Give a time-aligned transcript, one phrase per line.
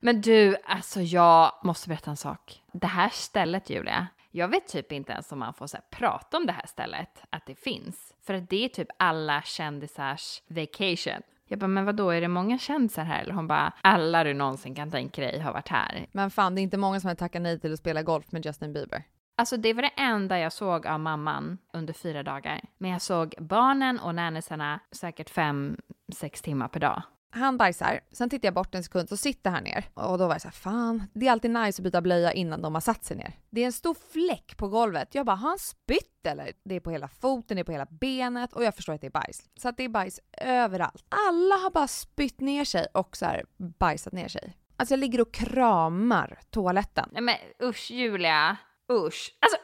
[0.00, 2.62] Men du, alltså jag måste berätta en sak.
[2.72, 6.46] Det här stället Julia, jag vet typ inte ens om man får så prata om
[6.46, 8.14] det här stället, att det finns.
[8.26, 11.22] För att det är typ alla kändisars vacation.
[11.44, 13.22] Jag bara, men vad då är det många kändisar här?
[13.22, 16.06] Eller hon bara, alla du någonsin kan tänka dig har varit här.
[16.12, 18.46] Men fan, det är inte många som har tackat nej till att spela golf med
[18.46, 19.04] Justin Bieber.
[19.36, 22.60] Alltså det var det enda jag såg av mamman under fyra dagar.
[22.78, 25.76] Men jag såg barnen och nannisarna säkert fem,
[26.12, 27.02] sex timmar per dag.
[27.32, 29.84] Han bajsar, sen tittar jag bort en sekund så sitter han ner.
[29.94, 32.74] Och då var jag såhär, fan, det är alltid nice att byta blöja innan de
[32.74, 33.32] har satt sig ner.
[33.50, 35.14] Det är en stor fläck på golvet.
[35.14, 36.52] Jag bara, har han spytt eller?
[36.64, 39.06] Det är på hela foten, det är på hela benet och jag förstår att det
[39.06, 39.42] är bajs.
[39.56, 41.04] Så att det är bajs överallt.
[41.08, 43.44] Alla har bara spytt ner sig och så här
[43.78, 44.56] bajsat ner sig.
[44.76, 47.08] Alltså jag ligger och kramar toaletten.
[47.12, 48.56] Nej men usch Julia,
[48.92, 49.36] usch.
[49.40, 49.58] Alltså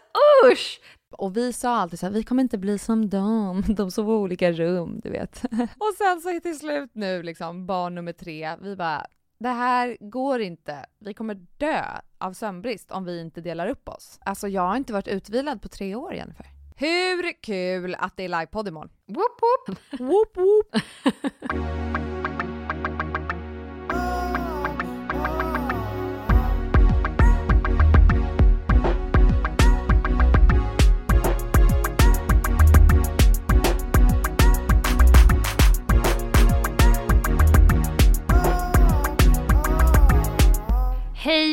[0.52, 0.80] usch!
[1.18, 4.16] Och vi sa alltid så här, vi kommer inte bli som dem, de sover i
[4.16, 5.44] olika rum, du vet.
[5.54, 9.06] och sen så till slut nu liksom, barn nummer tre, vi bara,
[9.38, 10.86] det här går inte.
[10.98, 11.84] Vi kommer dö
[12.18, 14.18] av sömnbrist om vi inte delar upp oss.
[14.24, 16.46] Alltså jag har inte varit utvilad på tre år Jennifer.
[16.76, 18.90] Hur kul att det är livepodd imorgon?
[19.06, 19.78] Whoop whoop!
[20.00, 20.82] Whoop whoop!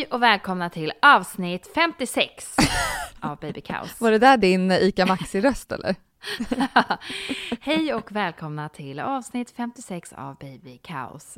[0.04, 2.56] Hej och välkomna till avsnitt 56
[3.20, 4.02] av Baby Kaos.
[4.02, 5.96] Var det där din ICA Maxi-röst eller?
[7.62, 11.38] Hej och välkomna till avsnitt 56 av Baby Kaos.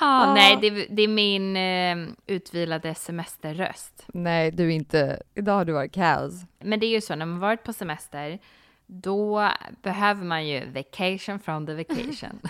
[0.00, 1.96] ah, nej, det, det är min eh,
[2.26, 4.04] utvilade semesterröst.
[4.06, 5.22] Nej, du är inte.
[5.34, 6.32] Idag har du varit kaos.
[6.58, 8.38] Men det är ju så, när man varit på semester,
[8.86, 9.50] då
[9.82, 12.40] behöver man ju vacation from the vacation.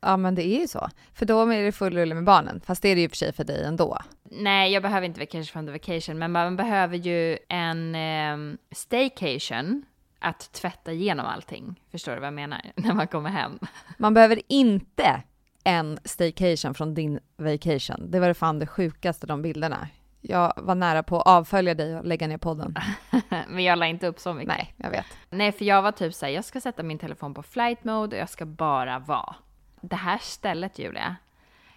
[0.00, 0.88] Ja, men det är ju så.
[1.14, 2.60] För då är det full rulle med barnen.
[2.64, 3.98] Fast det är det ju för sig för dig ändå.
[4.22, 9.84] Nej, jag behöver inte vacation from the vacation, men man behöver ju en eh, staycation
[10.18, 11.80] att tvätta igenom allting.
[11.90, 12.60] Förstår du vad jag menar?
[12.76, 13.58] När man kommer hem.
[13.98, 15.22] Man behöver inte
[15.64, 18.10] en staycation från din vacation.
[18.10, 19.88] Det var det fan det sjukaste, de bilderna.
[20.20, 22.74] Jag var nära på att avfölja dig och lägga ner podden.
[23.48, 24.48] men jag la inte upp så mycket.
[24.48, 25.06] Nej, jag vet.
[25.30, 28.22] Nej, för jag var typ såhär, jag ska sätta min telefon på flight mode och
[28.22, 29.34] jag ska bara vara.
[29.80, 31.16] Det här stället, Julia,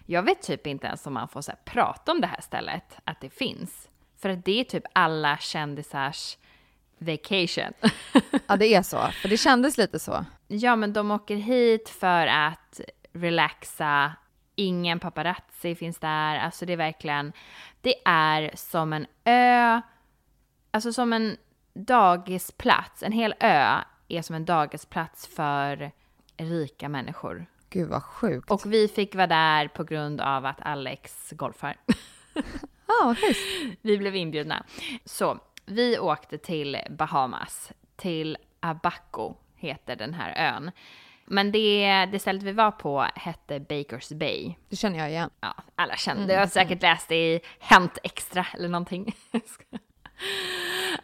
[0.06, 3.20] jag vet typ inte ens om man får så prata om det här stället, att
[3.20, 3.88] det finns.
[4.18, 6.38] För att det är typ alla kändisars
[6.98, 7.72] vacation.
[8.46, 8.98] Ja, det är så.
[8.98, 10.24] För det kändes lite så.
[10.46, 12.80] Ja, men de åker hit för att
[13.12, 14.12] relaxa.
[14.54, 16.38] Ingen paparazzi finns där.
[16.38, 17.32] Alltså det är verkligen,
[17.80, 19.80] det är som en ö,
[20.70, 21.36] alltså som en
[21.74, 23.02] dagisplats.
[23.02, 25.90] En hel ö är som en dagisplats för
[26.36, 27.46] rika människor.
[27.74, 28.50] Gud vad sjukt.
[28.50, 31.76] Och vi fick vara där på grund av att Alex golfar.
[32.86, 33.16] Ja, oh,
[33.82, 34.64] Vi blev inbjudna.
[35.04, 40.70] Så vi åkte till Bahamas, till Abaco heter den här ön.
[41.24, 44.54] Men det, det stället vi var på hette Bakers Bay.
[44.68, 45.30] Det känner jag igen.
[45.40, 46.32] Ja, alla känner det.
[46.32, 49.16] Jag har säkert läst det i Hänt Extra eller någonting.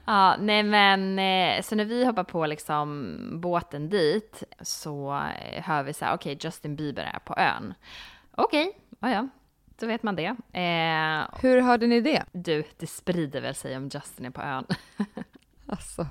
[0.05, 5.83] Ja, nej men eh, så när vi hoppar på liksom båten dit så eh, hör
[5.83, 7.75] vi så här, okej Justin Bieber är på ön.
[8.31, 9.29] Okej, ja ja,
[9.79, 10.27] då vet man det.
[10.53, 12.25] Eh, Hur hörde ni det?
[12.33, 14.67] du, det sprider väl sig om Justin är på ön.
[15.67, 16.07] Alltså.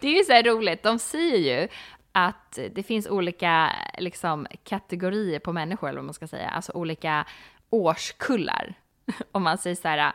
[0.00, 1.68] Det är ju så här roligt, de säger ju
[2.12, 7.26] att det finns olika liksom, kategorier på människor, eller vad man ska säga, alltså olika
[7.70, 8.74] årskullar.
[9.32, 10.12] Om man säger så här,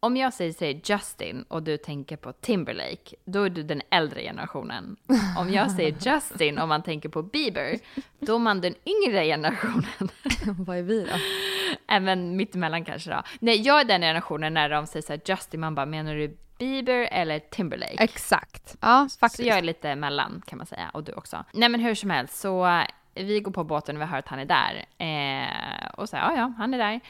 [0.00, 4.22] om jag säger, säger Justin och du tänker på Timberlake, då är du den äldre
[4.22, 4.96] generationen.
[5.38, 7.78] Om jag säger Justin och man tänker på Bieber,
[8.18, 10.08] då är man den yngre generationen.
[10.58, 11.16] Vad är vi då?
[11.94, 13.22] Även mittemellan kanske då.
[13.40, 16.36] Nej, jag är den generationen när de säger så här Justin, man bara menar du
[16.58, 18.04] Bieber eller Timberlake?
[18.04, 18.76] Exakt.
[18.80, 19.42] Ja, faktiskt.
[19.42, 21.44] Så jag är lite mellan kan man säga, och du också.
[21.52, 22.82] Nej men hur som helst, så
[23.14, 24.84] vi går på båten och vi hör att han är där.
[24.98, 27.00] Eh, och så ja, ja, han är där.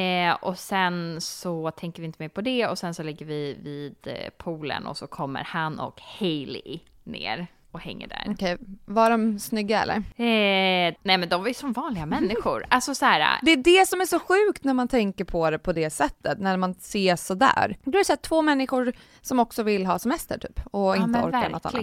[0.00, 3.56] Eh, och sen så tänker vi inte mer på det och sen så ligger vi
[3.62, 8.26] vid eh, poolen och så kommer han och Hailey ner och hänger där.
[8.30, 9.96] Okej, var de snygga eller?
[9.96, 12.66] Eh, nej men de var ju som vanliga människor.
[12.68, 15.58] Alltså så här, Det är det som är så sjukt när man tänker på det
[15.58, 17.76] på det sättet, när man ser sådär.
[17.84, 20.96] Då är det så här, två människor som också vill ha semester typ och ja,
[20.96, 21.74] inte orkar något annat.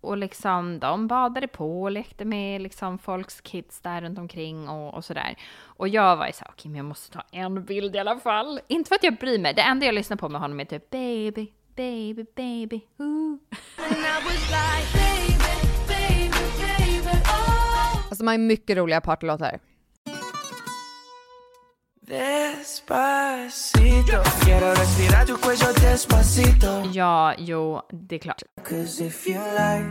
[0.00, 4.94] Och liksom de badade på och lekte med liksom folks kids där runt omkring och,
[4.94, 5.36] och sådär.
[5.62, 8.60] Och jag var ju såhär, okej men jag måste ta en bild i alla fall.
[8.68, 10.90] Inte för att jag bryr mig, det enda jag lyssnar på med honom är typ
[10.90, 13.38] baby, baby, baby, ooh.
[18.08, 19.58] Alltså de har ju mycket roliga partylåtar.
[22.10, 23.70] Despacito,
[24.42, 26.82] quiero respirar tu cuello despacito.
[26.92, 28.42] Ja, jo, det är klart.
[28.64, 29.86] Cause if you like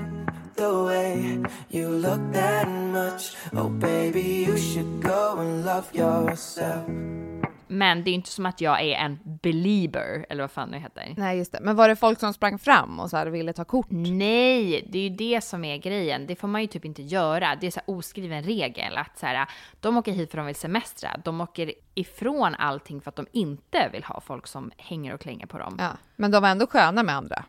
[0.58, 1.40] the way
[1.70, 6.84] you look that much, oh baby, you should go and love yourself.
[7.70, 11.14] Men det är inte som att jag är en belieber, eller vad fan det heter.
[11.18, 13.66] Nej just det, men var det folk som sprang fram och så här ville ta
[13.66, 13.88] kort?
[13.90, 16.28] Nej, det är ju det som är grejen.
[16.28, 17.56] Det får man ju typ inte göra.
[17.56, 19.48] Det är så oskriven regel att så här,
[19.80, 21.10] de åker hit för att de vill semestra.
[21.24, 25.46] De åker ifrån allting för att de inte vill ha folk som hänger och klänger
[25.46, 25.76] på dem.
[25.80, 27.46] Ja, Ja, men de var ändå sköna med andra.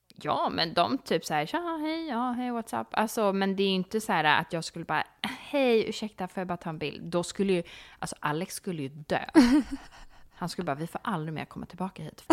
[0.50, 2.86] men de typ så här, tja, hej, ja, hej, what's up?
[2.90, 6.40] Alltså, men det är ju inte så här att jag skulle bara, hej, ursäkta, får
[6.40, 7.02] jag bara ta en bild?
[7.10, 7.62] Då skulle ju,
[7.98, 9.24] alltså Alex skulle ju dö.
[10.40, 12.24] Han skulle bara, vi får aldrig mer komma tillbaka hit.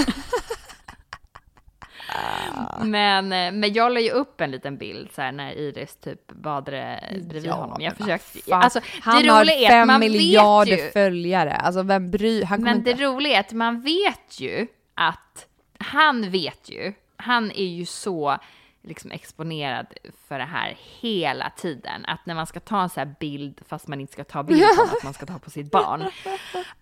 [2.82, 6.28] Men, eh, men jag la ju upp en liten bild så här när Iris typ
[6.32, 7.82] badade bredvid Ja, honom.
[7.82, 8.62] Jag försökte, fan.
[8.62, 11.54] alltså Han det har fem man miljarder ju, följare.
[11.54, 13.04] Alltså vem bryr Han men det inte...
[13.04, 15.48] roliga är att man vet ju att
[15.80, 18.38] han vet ju, han är ju så
[18.88, 19.88] liksom exponerad
[20.28, 22.06] för det här hela tiden.
[22.06, 24.64] Att när man ska ta en sån här bild, fast man inte ska ta bild
[24.76, 26.04] på att man ska ta på sitt barn.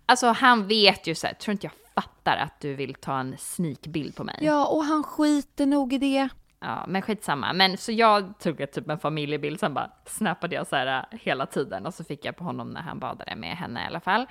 [0.06, 3.38] Alltså han vet ju så här, tror inte jag fattar att du vill ta en
[3.38, 4.38] sneakbild på mig.
[4.42, 6.30] Ja, och han skiter nog i det.
[6.60, 7.54] Ja, men skitsamma.
[7.54, 11.20] Men så jag tog ett, typ en familjebild, sen bara snappade jag så här äh,
[11.22, 14.00] hela tiden och så fick jag på honom när han badade med henne i alla
[14.00, 14.26] fall.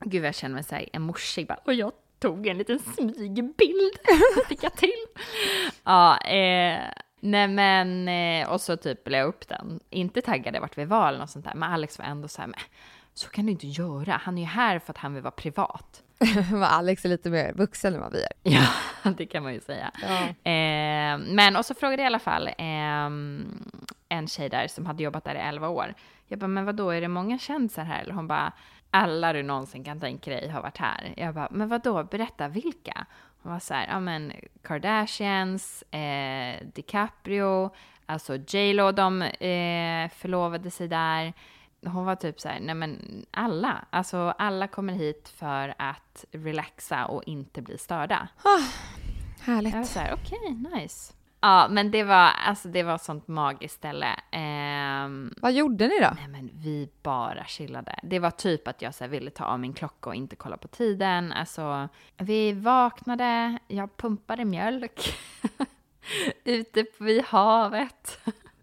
[0.00, 3.98] Gud, jag känner mig så här en morsig bara, och jag tog en liten smygbild,
[4.48, 5.04] fick jag till.
[5.84, 6.78] Ja, eh,
[7.20, 9.80] nej men, eh, och så typ la jag upp den.
[9.90, 12.48] Inte taggade vart vi var eller något sånt där, men Alex var ändå så här,
[12.48, 12.60] men
[13.14, 14.20] så kan du inte göra.
[14.22, 16.02] Han är ju här för att han vill vara privat.
[16.64, 18.32] Alex är lite mer vuxen än vad vi är.
[19.02, 19.90] Ja, det kan man ju säga.
[20.02, 20.50] Ja.
[20.50, 23.06] Eh, men, och så frågade jag i alla fall eh,
[24.08, 25.94] en tjej där som hade jobbat där i 11 år.
[26.26, 28.02] Jag bara, men vad då är det många kändisar här?
[28.02, 28.52] Eller hon bara,
[28.90, 31.14] alla du någonsin kan tänka dig har varit här.
[31.16, 32.04] Jag bara, men vad då?
[32.04, 33.06] berätta vilka?
[33.42, 37.70] Hon var så här, ja men Kardashians, eh, DiCaprio,
[38.06, 41.32] alltså J Lo, de eh, förlovade sig där.
[41.86, 47.06] Hon var typ så här, nej men alla, alltså alla kommer hit för att relaxa
[47.06, 48.28] och inte bli störda.
[49.40, 49.72] Härligt.
[49.72, 51.14] Jag var så här, okej, nice.
[51.40, 54.06] Ja, men det var, alltså det var sånt magiskt ställe.
[54.30, 56.10] Ehm, Vad gjorde ni då?
[56.16, 57.98] nej men vi bara chillade.
[58.02, 60.56] Det var typ att jag så här, ville ta av min klocka och inte kolla
[60.56, 61.32] på tiden.
[61.32, 65.14] Alltså, vi vaknade, jag pumpade mjölk.
[66.44, 68.20] Ute vid havet.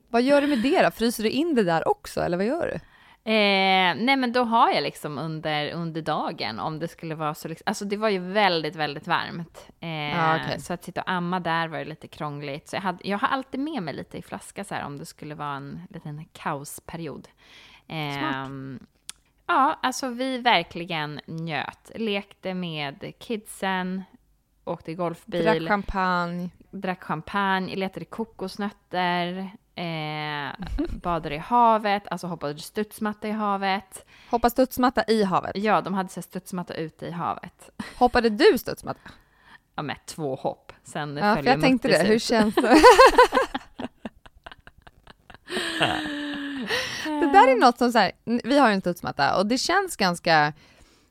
[0.10, 0.91] Vad gör du med det då?
[0.91, 2.79] Fryser du in det där också eller vad gör du?
[3.27, 7.48] Eh, nej men då har jag liksom under, under dagen om det skulle vara så,
[7.48, 9.67] liksom, alltså det var ju väldigt, väldigt varmt.
[9.79, 10.60] Eh, Ja, okej.
[10.60, 12.67] Så att sitta och amma där var ju lite krångligt.
[12.70, 15.05] Så jag, hade, jag har alltid med mig lite i flaska så här om det
[15.05, 17.27] skulle vara en liten kaosperiod.
[17.88, 18.48] Eh,
[19.48, 21.91] Ja, alltså vi verkligen njöt.
[21.96, 24.03] Lekte med kidsen,
[24.63, 26.50] åkte golfbil Drack champagne.
[26.72, 30.65] drack champagne, letade kokosnötter, eh,
[31.01, 34.05] badade i havet, alltså hoppade studsmatta i havet.
[34.29, 35.51] Hoppa studsmatta i havet.
[35.55, 37.70] Ja, de hade så studsmatta ute i havet.
[37.98, 39.12] Hoppade du studsmatta?
[39.75, 40.74] ja, med två hopp.
[40.84, 42.03] Sen Ja, för jag tänkte det.
[42.08, 42.24] Hur ut.
[42.24, 42.62] känns det?
[47.03, 48.12] det där är något som så här,
[48.44, 50.53] vi har ju en studsmatta och det känns ganska,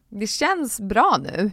[0.09, 1.51] det känns bra nu.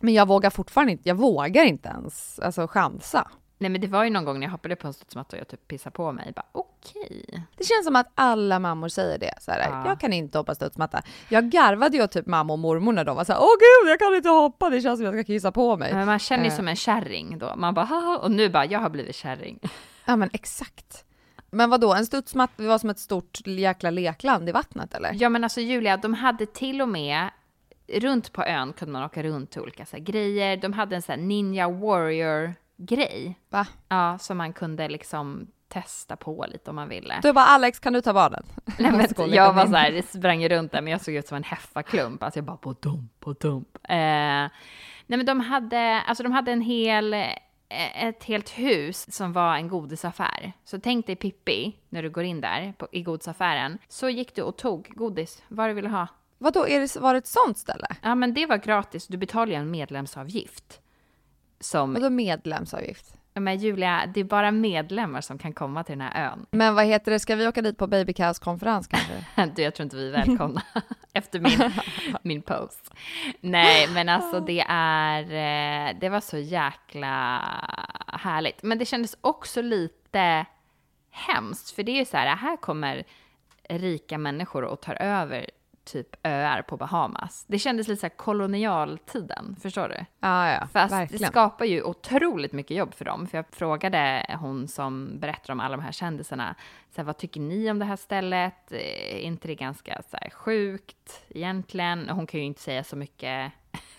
[0.00, 3.30] Men jag vågar fortfarande inte, jag vågar inte ens alltså chansa.
[3.58, 5.48] Nej men det var ju någon gång när jag hoppade på en studsmatta och jag
[5.48, 6.32] typ pissade på mig.
[6.36, 7.24] Bara okej.
[7.56, 9.34] Det känns som att alla mammor säger det.
[9.40, 9.86] Så här, Ja.
[9.86, 11.02] Jag kan inte hoppa studsmatta.
[11.28, 13.98] Jag garvade ju typ mamma och mormor när de var så här, åh gud jag
[13.98, 15.94] kan inte hoppa, det känns som jag ska kissa på mig.
[15.94, 16.56] Men man känner ju Eh.
[16.56, 17.52] som en kärring då.
[17.56, 19.58] Man bara haha och nu bara jag har blivit kärring.
[20.04, 21.04] Ja men exakt.
[21.50, 25.10] Men vad då en studsmatta, det var som ett stort jäkla lekland i vattnet eller?
[25.14, 27.28] Ja men alltså Julia, de hade till och med
[27.92, 30.56] runt på ön kunde man åka runt till olika så här, grejer.
[30.56, 33.38] De hade en sån här ninja warrior grej.
[33.50, 33.66] Va?
[33.88, 37.20] Ja, som man kunde liksom testa på lite om man ville.
[37.22, 38.44] Du bara Alex kan du ta barnen?
[38.78, 41.36] Nej, men jag var så här, det sprang runt där men jag såg ut som
[41.36, 42.22] en heffaklump.
[42.22, 43.76] Alltså jag bara på dump, på dump.
[43.82, 44.50] Eh, nej
[45.06, 49.68] men de hade, alltså de hade en hel, eh, ett helt hus som var en
[49.68, 50.52] godisaffär.
[50.64, 53.78] Så tänk dig Pippi när du går in där på, i godisaffären.
[53.88, 56.06] Så gick du och tog godis, vad du ville ha.
[56.38, 57.86] Vadå, är det, var det ett sånt ställe?
[58.02, 60.80] Ja men det var gratis, du betalar ju en medlemsavgift.
[61.64, 63.14] Som, Vadå medlemsavgift?
[63.34, 66.46] Men Julia, det är bara medlemmar som kan komma till den här ön.
[66.50, 69.24] Men vad heter det, ska vi åka dit på Baby Cows konferens kanske?
[69.56, 70.62] Du, jag tror inte vi är välkomna
[71.12, 71.72] efter min,
[72.22, 72.94] min post.
[73.40, 77.40] Nej, men alltså det är, eh, det var så jäkla
[78.06, 78.62] härligt.
[78.62, 80.46] Men det kändes också lite
[81.10, 83.04] hemskt, för det är ju så här, här kommer
[83.68, 85.50] rika människor och tar över
[85.84, 87.44] typ öar på Bahamas.
[87.48, 90.04] Det kändes lite så här kolonialtiden, förstår du?
[90.20, 91.30] Ja, ja, Fast det verkligen.
[91.30, 93.26] skapar ju otroligt mycket jobb för dem.
[93.26, 96.54] För jag frågade hon som berättar om alla de här kändisarna,
[96.94, 98.72] så här, vad tycker ni om det här stället?
[98.72, 98.78] Eh,
[99.16, 102.08] Är inte det ganska så här, sjukt egentligen?
[102.08, 103.52] Hon kan ju inte säga så mycket,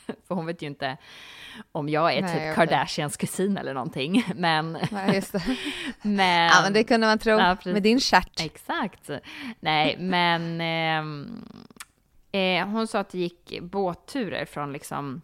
[0.27, 0.97] för hon vet ju inte
[1.71, 2.55] om jag är Nej, typ okej.
[2.55, 4.25] Kardashians kusin eller någonting.
[4.35, 5.43] Men, Nej, just det.
[6.01, 7.31] men, Ja, men det kunde man tro.
[7.39, 8.39] Ja, med din stjärt.
[8.41, 9.09] Exakt.
[9.59, 11.45] Nej, men ehm,
[12.35, 15.21] eh, hon sa att det gick båtturer från liksom,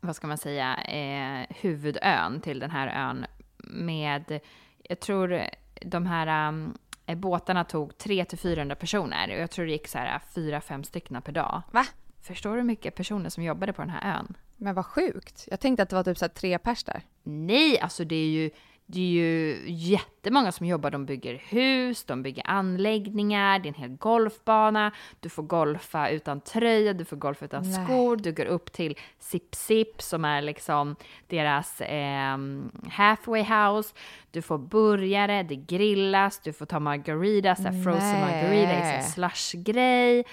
[0.00, 3.26] vad ska man säga, eh, huvudön till den här ön
[3.58, 4.40] med,
[4.82, 5.42] jag tror
[5.80, 10.20] de här um, eh, båtarna tog 300-400 personer och jag tror det gick så här
[10.34, 11.62] 4-5 stycken per dag.
[11.70, 11.86] Va?
[12.20, 14.34] Förstår du hur mycket personer som jobbade på den här ön?
[14.56, 15.48] Men vad sjukt.
[15.50, 17.02] Jag tänkte att det var typ så tre pers där.
[17.22, 18.50] Nej, alltså det är ju,
[18.92, 20.90] det är ju jättemånga som jobbar.
[20.90, 24.92] De bygger hus, de bygger anläggningar, det är en hel golfbana.
[25.20, 27.84] Du får golfa utan tröja, du får golfa utan Nej.
[27.84, 28.16] skor.
[28.16, 30.96] Du går upp till Sip Sip som är liksom
[31.26, 32.38] deras eh,
[32.90, 33.94] halfway house.
[34.30, 40.24] Du får burgare, det grillas, du får ta margaritas, så frozen margarita, liksom slush-grej.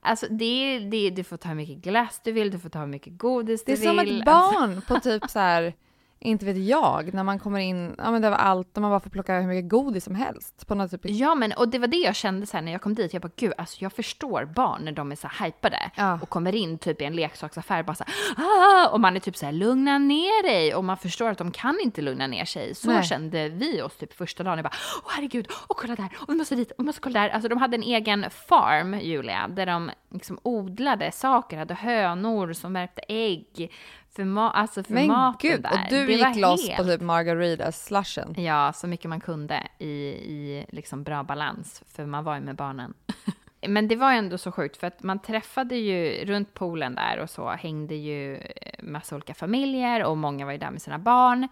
[0.00, 2.86] Alltså det det du får ta hur mycket glass du vill, du får ta hur
[2.86, 4.18] mycket godis Det är du som vill.
[4.18, 5.74] ett barn på typ så här,
[6.20, 9.00] inte vet jag, när man kommer in, ja men det var allt, och man bara
[9.00, 10.66] får plocka hur mycket godis som helst.
[10.66, 12.80] På något typ, Ja, men och det var det jag kände så här när jag
[12.82, 13.12] kom dit.
[13.12, 16.18] Jag bara, gud, alltså jag förstår barn när de är så hypade Ja.
[16.22, 18.88] och kommer in typ i en leksaksaffär bara så här, ah!
[18.88, 21.80] och man är typ så här, lugna ner dig och man förstår att de kan
[21.80, 22.74] inte lugna ner sig.
[22.74, 23.02] Så Nej.
[23.02, 24.58] kände vi oss typ första dagen.
[24.58, 27.20] Jag bara, åh herregud, och kolla där, och vi måste dit, och vi måste kolla
[27.20, 27.28] där.
[27.28, 32.72] Alltså de hade en egen farm, Julia, där de liksom odlade saker, hade hönor som
[32.72, 33.72] värpte ägg
[34.18, 35.70] för, ma- alltså för men maten gud, där.
[35.72, 38.34] och du Det gick loss helt- på typ margaritas-slushen.
[38.42, 42.56] Ja, så mycket man kunde i, i liksom bra balans, för man var ju med
[42.56, 42.94] barnen.
[43.68, 47.30] Men det var ändå så sjukt, för att man träffade ju runt poolen där och
[47.30, 51.42] så hängde ju eh, massa olika familjer och många var ju där med sina barn.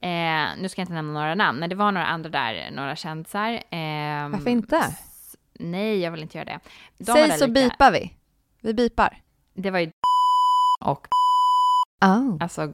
[0.00, 2.96] Eh, nu ska jag inte nämna några namn, men det var några andra där, några
[2.96, 3.52] kändisar.
[3.52, 4.96] Eh, Varför inte?
[5.52, 6.60] Nej, jag vill inte göra det.
[6.98, 8.12] De Säg så lite- bipar vi.
[8.60, 9.18] Vi bipar.
[9.54, 9.90] Det var ju
[10.80, 11.06] och
[12.02, 12.36] Oh.
[12.40, 12.72] alltså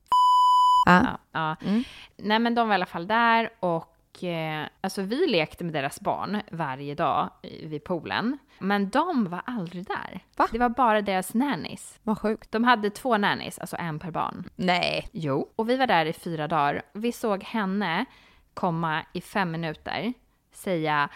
[0.87, 1.02] Ah.
[1.04, 1.56] Ja, ja.
[1.68, 1.85] Mm.
[2.16, 6.00] Nej men de var i alla fall där och eh, alltså vi lekte med deras
[6.00, 7.30] barn varje dag
[7.62, 8.38] vid poolen.
[8.58, 10.20] Men de var aldrig där.
[10.37, 10.49] Va?
[10.52, 11.99] Det var bara deras nannies.
[12.02, 12.52] Vad sjukt.
[12.52, 14.44] De hade två nannies, alltså en per barn.
[14.56, 15.08] Nej.
[15.12, 15.49] Jo.
[15.56, 16.82] Och vi var där i fyra dagar.
[16.92, 18.04] Vi såg henne
[18.54, 20.12] komma i fem minuter,
[20.52, 21.08] säga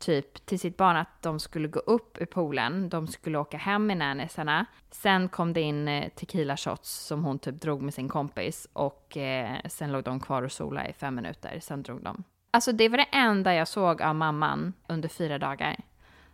[0.00, 3.86] typ till sitt barn att de skulle gå upp i poolen, de skulle åka hem
[3.86, 4.66] med nannisarna.
[4.90, 9.16] Sen kom det in eh, tequila shots som hon typ drog med sin kompis och
[9.16, 12.24] eh, sen låg de kvar och sola i fem minuter, sen drog de.
[12.50, 15.76] Alltså det var det enda jag såg av mamman under fyra dagar.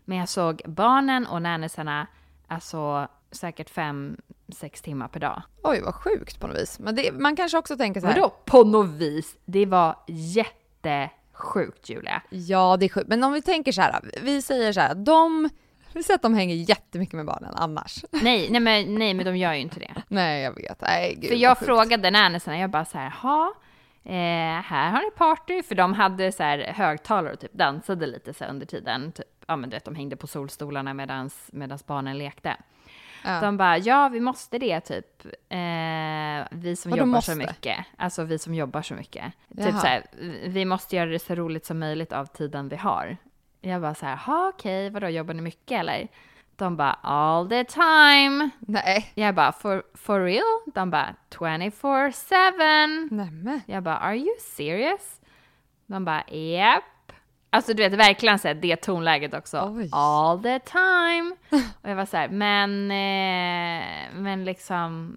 [0.04, 2.06] Men jag såg barnen och nannisarna,
[2.46, 4.16] alltså säkert fem,
[4.48, 5.42] sex timmar per dag.
[5.62, 6.78] Oj, vad sjukt på något vis.
[6.78, 8.14] Men det, man kanske också tänker så här.
[8.14, 9.36] Vadå på något vis?
[9.44, 9.96] Det var
[11.36, 12.22] jättesjukt Julia.
[12.30, 13.08] Ja, det är sjukt.
[13.08, 15.48] Men om vi tänker så här, vi säger så här, de
[15.92, 18.04] Du ser att de hänger jättemycket med barnen annars.
[18.10, 20.02] Nej, nej men, nej, men de gör ju inte det.
[20.08, 20.80] Nej, jag vet.
[20.80, 21.66] Nej, gud, För jag sjukt.
[21.66, 23.52] frågade nannisarna, jag bara så här, ha,
[24.04, 28.34] eh, här har ni party, för de hade så här högtalare och typ dansade lite
[28.34, 29.12] så under tiden.
[29.12, 32.56] Typ, ja men du vet, de hängde på solstolarna medans, medans barnen lekte.
[33.24, 33.40] Ja.
[33.40, 35.58] De bara, ja vi måste det typ, eh,
[36.50, 37.78] vi som Vadå jobbar så mycket.
[37.96, 39.24] Alltså vi som jobbar så mycket.
[39.48, 39.80] Typ Jaha.
[39.80, 40.04] så här,
[40.46, 43.16] vi måste göra det så roligt som möjligt av tiden vi har.
[43.60, 46.08] Jag bara så här, ha okej, vadå jobbar ni mycket eller?
[46.56, 48.50] De bara, all the time.
[48.58, 49.12] Nej.
[49.14, 50.60] Jag bara, for, for real?
[50.74, 53.08] De bara, 24-7.
[53.10, 53.60] Nämen.
[53.66, 55.20] Jag bara, are you serious?
[55.86, 56.84] De bara, yep.
[57.56, 59.72] Alltså du vet verkligen så här, det tonläget också.
[59.76, 59.88] Oj.
[59.92, 61.36] All the time.
[61.82, 65.16] Och jag var så här, men, eh, men liksom,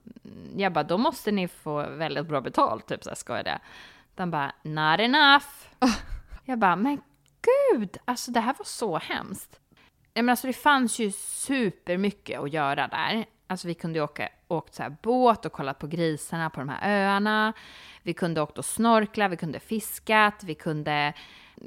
[0.55, 3.60] jag bara, då måste ni få väldigt bra betalt, typ så här skojade jag.
[4.15, 5.46] De bara, not enough.
[6.46, 7.01] Jag bara, men
[7.41, 9.60] gud, alltså det här var så hemskt.
[10.13, 13.25] Nej, men alltså det fanns ju supermycket att göra där.
[13.48, 16.69] Alltså vi kunde ju åka åkt så här båt och kollat på grisarna på de
[16.69, 17.53] här öarna.
[18.03, 21.13] Vi kunde åkt och snorkla, vi kunde fiskat, vi kunde,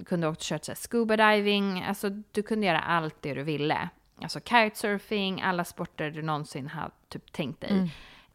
[0.06, 1.82] kunde och kört så här scuba diving.
[1.82, 3.88] Alltså du kunde göra allt det du ville.
[4.22, 7.90] Alltså kitesurfing, alla sporter du någonsin har typ tänkt dig.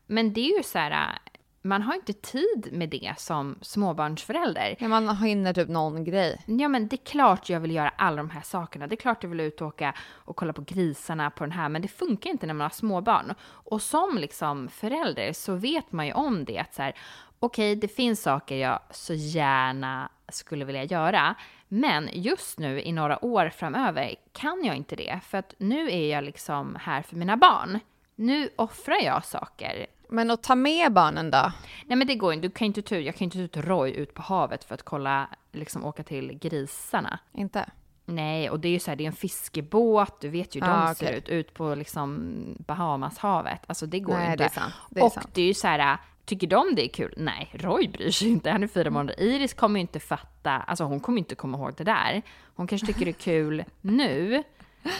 [0.06, 1.20] Men det är ju så här,
[1.62, 4.76] man har inte tid med det som småbarnsförälder.
[4.80, 6.44] Ja, man hinner typ någon grej.
[6.46, 8.88] Ja men det är klart jag vill göra alla de här sakerna.
[8.88, 11.70] Det är klart jag vill ut och åka och kolla på grisarna på den här.
[11.70, 13.34] Men det funkar inte när man har småbarn.
[13.42, 16.60] Och som liksom förälder så vet man ju om det.
[16.60, 16.94] Att så här,
[17.40, 21.36] okej det finns saker jag så gärna skulle vilja göra.
[21.68, 25.20] Men just nu i några år framöver kan jag inte det.
[25.24, 27.80] För att nu är jag liksom här för mina barn.
[28.16, 31.52] Nu offrar jag saker Men att ta med barnen då?
[31.86, 33.92] Nej men det går inte, du kan inte ta jag kan inte ta ut Roy
[33.92, 37.20] ut på havet för att kolla, liksom åka till grisarna.
[37.34, 37.70] Inte?
[38.06, 40.68] Nej, och det är ju så här, det är en fiskebåt, du vet ju hur
[40.68, 43.62] de Ah, ser ut, ut på liksom Bahamashavet.
[43.68, 44.38] Alltså det går Nej, inte.
[44.38, 44.74] det är sant.
[44.90, 45.30] Det är och sant.
[45.34, 47.14] det är ju så här, tycker de det är kul?
[47.18, 49.22] Nej, Roy bryr sig inte, han är fyra månader.
[49.22, 52.22] Iris kommer ju inte fatta, alltså hon kommer inte komma ihåg det där.
[52.56, 54.44] Hon kanske tycker det är kul nu.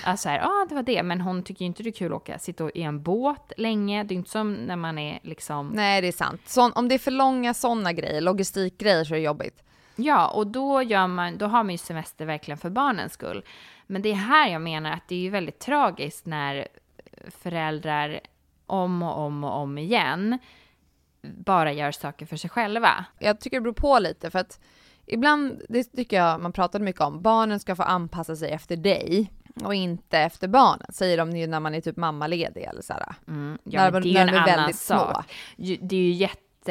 [0.04, 1.92] Alltså så här, ja ah, det var det, men hon tycker ju inte det är
[1.92, 4.04] kul att åka, sitta i en båt länge.
[4.04, 6.42] Det är inte som när man är liksom Nej, det är sant.
[6.46, 9.64] Sån, om det är för långa sådana grejer, logistikgrejer, så är det jobbigt.
[9.96, 13.44] Ja, och då, gör man, då har man ju semester verkligen för barnens skull.
[13.88, 16.68] Men det är här jag menar att det är ju väldigt tragiskt när
[17.28, 18.20] föräldrar
[18.66, 20.40] om och om och om igen
[21.28, 23.06] bara gör saker för sig själva.
[23.20, 24.60] Jag tycker det beror på lite för att
[25.06, 29.32] ibland, det tycker jag man pratade mycket om, barnen ska få anpassa sig efter dig
[29.64, 33.16] och inte efter barnen, säger de ju när man är typ mammaledig eller sådär.
[33.28, 34.98] Mm, ja, När- det är när ju en annan väldigt små.
[34.98, 35.26] sak.
[35.56, 36.12] Ju- Det är ju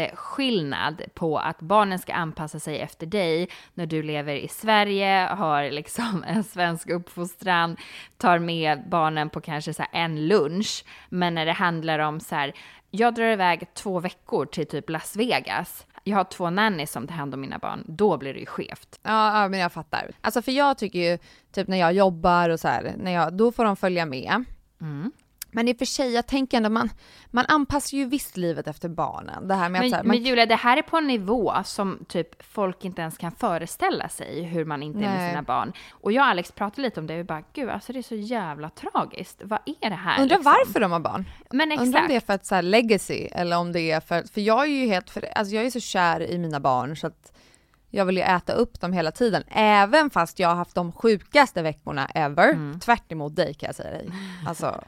[0.01, 5.71] jätteskillnad på att barnen ska anpassa sig efter dig när du lever i Sverige, har
[5.71, 7.77] liksom en svensk uppfostran,
[8.17, 10.85] tar med barnen på kanske så en lunch.
[11.09, 12.53] Men när det handlar om så här,
[12.91, 15.87] jag drar iväg två veckor till typ Las Vegas.
[16.05, 17.85] Jag har två nannies som tar hand om mina barn.
[17.87, 19.01] Då blir det ju skevt.
[19.03, 20.11] Ja, ja, men jag fattar.
[20.21, 21.19] Alltså för jag tycker ju,
[21.53, 24.45] typ när jag jobbar och så här, när jag, då får de följa med.
[24.81, 25.13] Mm.
[25.57, 26.91] Men i och för sig, jag tänker ändå, man,
[27.31, 29.49] man anpassar ju visst livet efter barnen.
[29.49, 31.07] Det här med att Men, så här, man, men Julia, det här är på en
[31.07, 35.31] nivå som typ folk inte ens kan föreställa sig hur man inte är med Nej.
[35.31, 35.73] sina barn.
[35.91, 38.03] Och jag och Alex pratade lite om det och vi bara, gud alltså det är
[38.03, 39.43] så jävla tragiskt.
[39.45, 40.23] Vad är det här?
[40.23, 40.53] undrar liksom?
[40.67, 41.25] varför de har barn.
[41.51, 42.09] Men Undrar om exakt.
[42.09, 44.67] det är för att så här, legacy eller om det är för, för jag är
[44.67, 47.33] ju helt, för, alltså jag är så kär i mina barn så att
[47.91, 49.43] jag vill ju äta upp dem hela tiden.
[49.51, 52.81] Även fast jag har haft de sjukaste veckorna ever, Mm.
[52.81, 54.11] tvärt emot dig kan jag säga dig.
[54.47, 54.81] Alltså,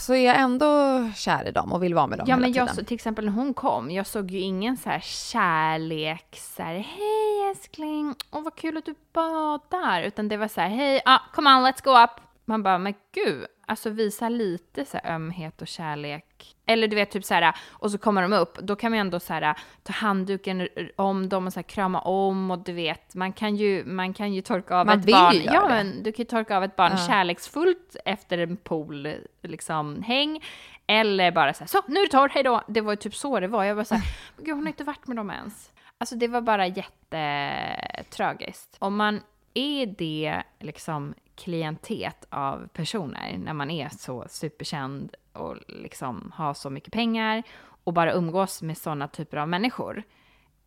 [0.00, 0.66] så är jag ändå
[1.14, 3.32] kär i dem och vill vara med dem Ja men jag, så, till exempel när
[3.32, 8.54] hon kom, jag såg ju ingen så här kärlek, så här, hej älskling, åh vad
[8.54, 12.04] kul att du badar, utan det var så här, hej, ah, come on let's go
[12.04, 12.10] up.
[12.44, 16.56] Man bara, men gud, alltså visa lite så här ömhet och kärlek.
[16.66, 19.00] Eller du vet typ så här, och så kommer de upp, då kan man ju
[19.00, 23.14] ändå så här ta handduken om dem och så här krama om och du vet,
[23.14, 25.34] man kan ju, man kan ju torka av Man ett barn.
[25.34, 27.06] göra ja men du kan ju torka av ett barn Ja.
[27.06, 29.08] kärleksfullt efter en pool,
[29.42, 30.44] liksom häng.
[30.86, 32.62] Eller bara så här, så nu är det torr, hej då.
[32.68, 33.64] Det var ju typ så det var.
[33.64, 34.04] Jag var så här,
[34.44, 35.72] gud hon har inte varit med dem ens.
[35.98, 38.76] Alltså det var bara jättetragiskt.
[38.78, 39.20] Om man
[39.54, 46.70] är det liksom klientet av personer när man är så superkänd och liksom har så
[46.70, 47.42] mycket pengar
[47.84, 50.02] och bara umgås med sådana typer av människor.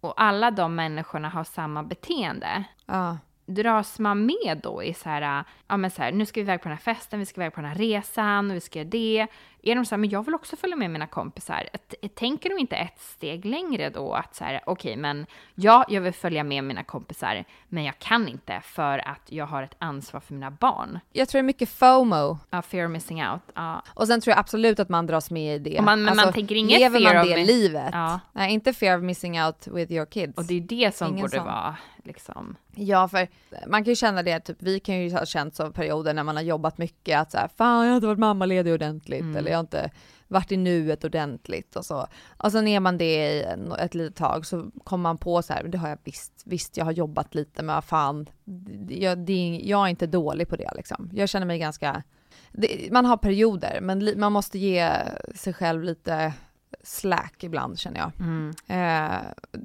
[0.01, 3.17] Och alla de människorna har samma beteende Ja.
[3.45, 6.61] dras man med då i så här, ja men så här, nu ska vi iväg
[6.61, 8.89] på den här festen, vi ska iväg på den här resan, och vi ska göra
[8.89, 9.27] det.
[9.63, 11.69] Är de så här, men jag vill också följa med mina kompisar.
[12.01, 16.01] T- Tänker de inte ett steg längre då att så här, okej, men ja, jag
[16.01, 20.19] vill följa med mina kompisar, men jag kan inte för att jag har ett ansvar
[20.19, 20.99] för mina barn.
[21.11, 22.37] Jag tror det är mycket FOMO.
[22.49, 23.41] Ja, fear of missing out.
[23.53, 23.81] Ja.
[23.93, 25.69] Och sen tror jag absolut att man dras med i det.
[25.69, 27.89] Alltså, Och man- men man tänker inget Lever man det livet?
[27.91, 28.19] Ja.
[28.33, 30.37] Nej, inte fear of missing out with your kids.
[30.37, 31.45] Och det är det som Ingen borde sån.
[31.45, 32.55] vara liksom...
[32.75, 33.27] Ja, för
[33.67, 36.35] man kan ju känna det, typ, vi kan ju ha känt så perioder när man
[36.35, 39.35] har jobbat mycket att så här, fan jag har inte varit mammaledig ordentligt Mm.
[39.37, 39.91] eller jag har inte
[40.27, 42.07] varit i nuet ordentligt och så.
[42.37, 43.45] Och sen är man det i
[43.79, 46.85] ett litet tag så kommer man på så här, det har jag visst, visst jag
[46.85, 48.29] har jobbat lite men vad fan,
[48.89, 51.09] jag, det är, jag är inte dålig på det liksom.
[51.13, 52.03] Jag känner mig ganska,
[52.51, 54.91] det, man har perioder men li, man måste ge
[55.35, 56.33] sig själv lite
[56.83, 58.11] slack ibland känner jag.
[58.19, 58.49] Mm.
[58.67, 59.21] Eh,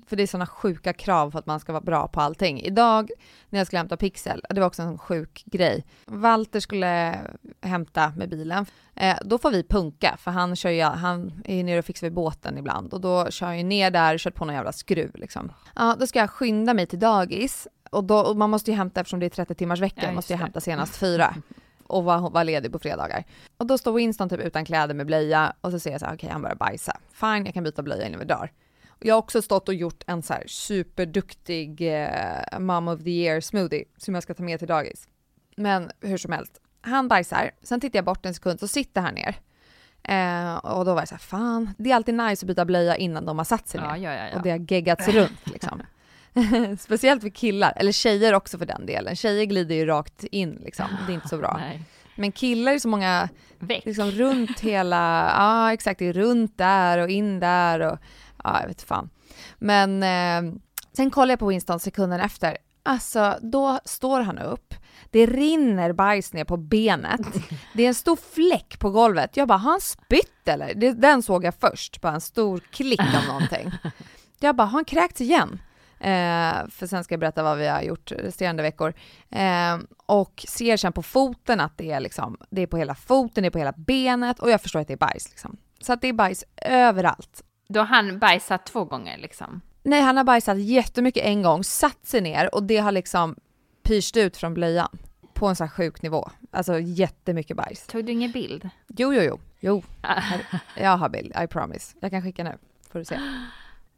[0.06, 2.60] för det är sådana sjuka krav för att man ska vara bra på allting.
[2.60, 3.10] Idag
[3.50, 5.84] när jag skulle hämta Pixel, det var också en sjuk grej.
[6.06, 7.18] Walter skulle
[7.60, 8.66] hämta med bilen.
[8.94, 12.06] Eh, då får vi punka, för han kör ju, han är ju nere och fixar
[12.06, 14.72] vid båten ibland och då kör jag ju ner där och kör på någon jävla
[14.72, 15.52] skruv liksom.
[15.74, 19.00] Ja, då ska jag skynda mig till dagis och, då, och man måste ju hämta,
[19.00, 21.34] eftersom det är 30 timmars vecka, Ja, måste jag hämta senast fyra
[21.86, 23.24] och vara var ledig på fredagar.
[23.56, 26.14] Och då står Winston typ utan kläder med blöja och så ser jag så här,
[26.14, 26.96] okej han börjar bajsa.
[27.12, 28.52] Fine, jag kan byta blöja innan vi drar.
[28.98, 33.40] Jag har också stått och gjort en så här superduktig eh, mom of the year
[33.40, 35.08] smoothie som jag ska ta med till dagis.
[35.56, 39.14] Men hur som helst, han bajsar, sen tittar jag bort en sekund så sitter han
[39.14, 39.36] ner.
[40.02, 42.96] Eh, och då var jag så här, fan, det är alltid nice att byta blöja
[42.96, 43.86] innan de har satt sig ner.
[43.88, 44.36] Ja, ja, ja.
[44.36, 45.82] Och det har geggats runt liksom.
[46.78, 49.16] Speciellt för killar, eller tjejer också för den delen.
[49.16, 51.56] Tjejer glider ju rakt in liksom, det är inte så bra.
[51.60, 51.82] Nej.
[52.16, 53.84] Men killar är så många, Väck.
[53.84, 57.98] liksom runt hela, ja exakt, det är runt där och in där och
[58.44, 59.10] ja, jag vet fan.
[59.58, 60.54] Men eh,
[60.92, 64.74] sen kollar jag på Winston sekunden efter, alltså då står han upp,
[65.10, 67.20] det rinner bajs ner på benet,
[67.74, 69.36] det är en stor fläck på golvet.
[69.36, 70.74] Jag bara, har han spytt eller?
[70.74, 73.70] Det, den såg jag först, bara en stor klick av någonting.
[74.40, 75.60] Jag bara, har han kräkts igen?
[76.04, 78.94] Eh, för sen ska jag berätta vad vi har gjort resterande veckor.
[79.30, 83.42] Eh, och ser sen på foten att det är liksom, det är på hela foten,
[83.42, 85.56] det är på hela benet och jag förstår att det är bajs liksom.
[85.80, 87.44] Så att det är bajs överallt.
[87.68, 89.60] Då har han bajsat två gånger liksom.
[89.82, 93.36] Nej, han har bajsat jättemycket en gång, satt sig ner och det har liksom
[93.82, 94.98] pyrst ut från blöjan
[95.34, 96.30] på en sån här sjuk nivå.
[96.50, 97.86] Alltså jättemycket bajs.
[97.86, 98.68] Tog du ingen bild?
[98.88, 99.38] Jo, jo, jo.
[99.60, 99.82] jo.
[100.76, 101.96] Jag har bild, I promise.
[102.00, 102.58] Jag kan skicka nu,
[102.90, 103.18] får du se.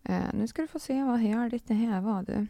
[0.08, 2.46] Eh, nu ska du få se vad härligt det här var du.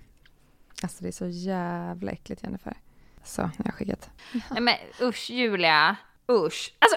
[0.82, 2.76] Alltså det är så jävla äckligt Jennifer.
[3.24, 4.10] Så, jag har skickat.
[4.50, 5.96] Nej men usch Julia,
[6.30, 6.74] usch.
[6.78, 6.96] Alltså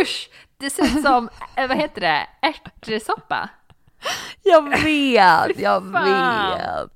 [0.00, 0.30] usch!
[0.56, 3.50] Det ser ut som, eh, vad heter det, ärtsoppa.
[4.42, 6.92] Jag vet, jag vet.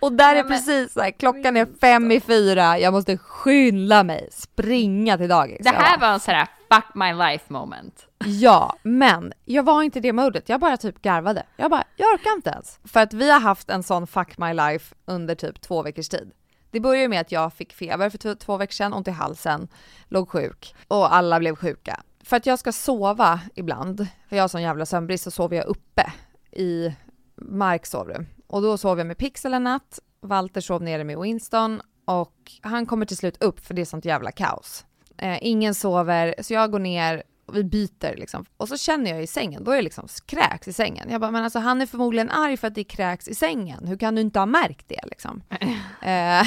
[0.00, 4.28] Och där är precis så här, klockan är fem i fyra, jag måste skynda mig,
[4.32, 5.58] springa till dagis.
[5.60, 8.06] Det Jag här var en sån här fuck my life moment.
[8.26, 10.48] Ja, men jag var inte i det modet.
[10.48, 11.42] Jag bara typ garvade.
[11.56, 12.78] Jag bara, jag orkar inte ens.
[12.84, 16.30] För att vi har haft en sån fuck my life under typ två veckors tid.
[16.70, 19.68] Det började med att jag fick feber för två- veckor sedan, ont i halsen,
[20.08, 22.02] låg sjuk och alla blev sjuka.
[22.24, 25.66] För att jag ska sova ibland, för jag har sån jävla sömnbrist, så sover jag
[25.66, 26.12] uppe
[26.52, 26.92] i
[27.36, 28.26] Marks sovrum.
[28.46, 32.86] Och då sov jag med Pixel en natt, Walter sov nere med Winston och han
[32.86, 34.84] kommer till slut upp för det är sånt jävla kaos.
[35.18, 38.44] Eh, ingen sover, så jag går ner och vi byter liksom.
[38.56, 41.10] Och så känner jag i sängen, då är det liksom kräks i sängen.
[41.10, 43.86] Jag bara, men alltså han är förmodligen arg för att det är kräks i sängen.
[43.86, 45.42] Hur kan du inte ha märkt det liksom?
[45.50, 46.46] eh,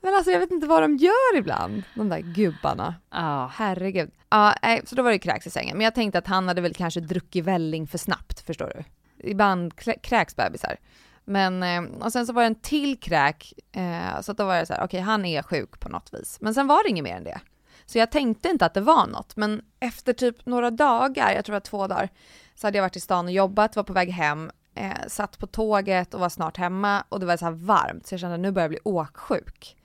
[0.00, 2.94] men alltså jag vet inte vad de gör ibland, de där gubbarna.
[3.10, 3.50] Ja.
[3.54, 4.10] Herregud.
[4.30, 5.76] Ja, så då var det kräks i sängen.
[5.76, 8.84] Men jag tänkte att han hade väl kanske druckit välling för snabbt, förstår du?
[9.30, 10.76] Ibland kräks bebisar.
[11.24, 14.56] Men, eh, och sen så var det en till kräk, eh, så att då var
[14.56, 16.38] det så här, okej han är sjuk på något vis.
[16.40, 17.40] Men sen var det inget mer än det.
[17.86, 21.52] Så jag tänkte inte att det var något, men efter typ några dagar, jag tror
[21.52, 22.08] det var två dagar,
[22.54, 25.46] så hade jag varit i stan och jobbat, var på väg hem, eh, satt på
[25.46, 28.40] tåget och var snart hemma och det var så här varmt så jag kände att
[28.40, 29.76] nu börjar jag bli åksjuk.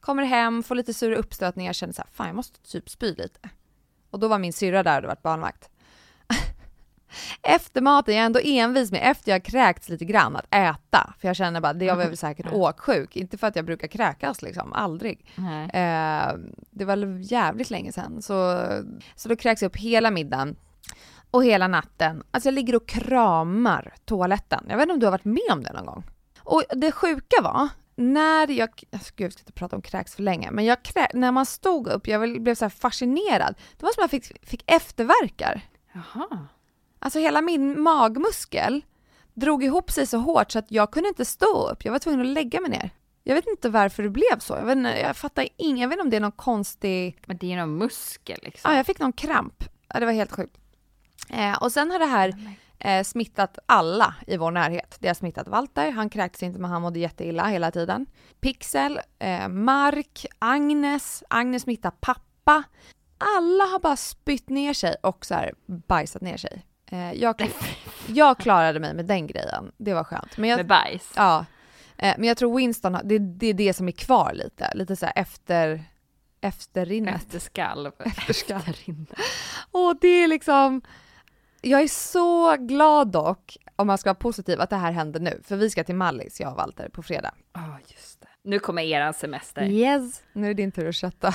[0.00, 3.50] Kommer hem, får lite sura uppstötningar, känner så här, fan jag måste typ spy lite.
[4.10, 5.70] Och då var min syrra där och hade varit barnvakt.
[7.42, 11.14] Efter maten, jag är ändå envis med, efter jag kräkts lite grann, att äta.
[11.18, 13.16] För jag känner bara, det jag var väl säkert åksjuk.
[13.16, 15.26] Inte för att jag brukar kräkas liksom, aldrig.
[15.72, 16.32] Eh,
[16.70, 18.22] det var jävligt länge sedan.
[18.22, 18.66] Så,
[19.14, 20.56] så då kräks jag upp hela middagen.
[21.30, 22.22] Och hela natten.
[22.30, 24.66] Alltså jag ligger och kramar toaletten.
[24.68, 26.04] Jag vet inte om du har varit med om det någon gång?
[26.40, 30.22] Och det sjuka var, när jag, alltså gud jag ska inte prata om kräks för
[30.22, 33.54] länge, men jag krä, när man stod upp, jag blev så här fascinerad.
[33.76, 35.60] Det var som att jag fick, fick efterverkar.
[35.92, 36.46] Jaha.
[36.98, 38.84] Alltså hela min magmuskel
[39.34, 41.84] drog ihop sig så hårt så att jag kunde inte stå upp.
[41.84, 42.90] Jag var tvungen att lägga mig ner.
[43.24, 44.54] Jag vet inte varför det blev så.
[44.54, 45.80] Jag, vet inte, jag fattar inget.
[45.80, 47.18] Jag vet inte om det är någon konstig...
[47.26, 48.70] Men det är någon muskel liksom.
[48.70, 49.64] Ja, jag fick någon kramp.
[49.88, 50.58] Ja, det var helt sjukt.
[51.28, 52.34] Eh, och sen har det här
[52.78, 54.96] eh, smittat alla i vår närhet.
[55.00, 58.06] Det har smittat Walter, han kräktes inte men han mådde jätteilla hela tiden.
[58.40, 62.62] Pixel, eh, Mark, Agnes, Agnes smittar pappa.
[63.18, 66.64] Alla har bara spytt ner sig och så här bajsat ner sig.
[66.90, 67.50] Eh, jag,
[68.06, 70.36] jag klarade mig med den grejen, det var skönt.
[70.36, 71.12] Men jag, Med bajs.
[71.16, 71.44] Ja.
[71.96, 74.72] Eh, men jag tror Winston, det, det är det som är kvar lite.
[74.74, 75.84] Lite så här efter,
[76.40, 77.14] efterrinnet.
[77.14, 77.92] Efter skalv.
[77.98, 79.06] Efterskalv.
[79.70, 80.82] Och det är liksom,
[81.60, 85.40] jag är så glad dock, om man ska vara positiv, att det här händer nu.
[85.44, 87.34] För vi ska till Mallis, jag och Walter, på fredag.
[87.52, 88.27] Ja, just det.
[88.48, 89.62] Nu kommer eran semester.
[89.62, 90.22] Yes!
[90.32, 91.34] Nu är det din tur att chatta.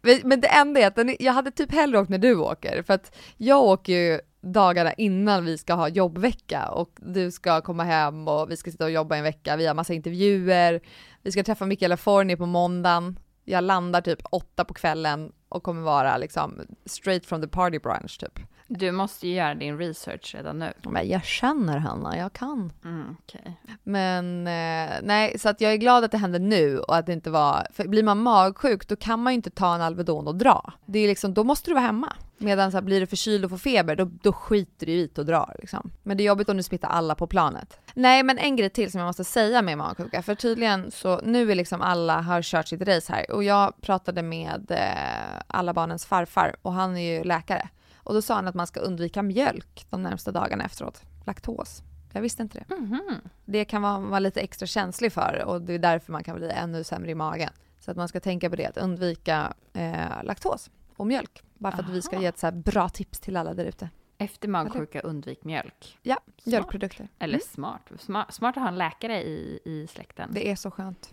[0.24, 3.16] Men- det enda är att jag hade typ hellre åkt när du åker, för att
[3.36, 8.50] jag åker ju dagarna innan vi ska ha jobbvecka och du ska komma hem och
[8.50, 10.80] vi ska sitta och jobba en vecka, vi har massa intervjuer,
[11.22, 15.82] vi ska träffa Michaela Forni på måndagen, jag landar typ åtta på kvällen och kommer
[15.82, 18.38] vara liksom straight from the party brunch typ.
[18.70, 20.72] Du måste ju göra din research redan nu.
[20.82, 22.72] Men jag känner Hanna, jag kan.
[22.84, 23.60] Mm, okej.
[23.82, 27.12] Men eh, nej, så att jag är glad att det händer nu och att det
[27.12, 30.34] inte var, för blir man magsjuk då kan man ju inte ta en Alvedon och
[30.34, 30.72] dra.
[30.86, 32.12] Det är liksom, då måste du vara hemma.
[32.38, 35.20] Medan så här, blir du förkyld och får feber, då, då skiter du i det
[35.20, 35.90] och drar liksom.
[36.02, 37.80] Men det är jobbigt om du smittar alla på planet.
[37.94, 41.50] Nej men en grej till som jag måste säga med magsjuka, för tydligen så nu
[41.50, 46.06] är liksom alla har kört sitt race här och jag pratade med eh, alla barnens
[46.06, 47.68] farfar och han är ju läkare.
[48.08, 51.02] Och då sa han att man ska undvika mjölk de närmsta dagarna efteråt.
[51.26, 51.82] Laktos.
[52.12, 52.74] Jag visste inte det
[53.44, 56.50] det kan man vara lite extra känslig för och det är därför man kan bli
[56.50, 57.50] ännu sämre i magen.
[57.80, 61.42] Så att man ska tänka på det, att undvika eh, laktos och mjölk.
[61.54, 63.90] Bara för att vi ska ge ett så bra tips till alla där ute.
[64.18, 65.98] Efter magsjuka, undvik mjölk.
[66.02, 67.08] Ja, mjölkprodukter.
[67.18, 67.90] Eller smart.
[67.98, 68.34] smart.
[68.34, 70.30] Smart att ha en läkare i, i släkten.
[70.32, 71.12] Det är så skönt.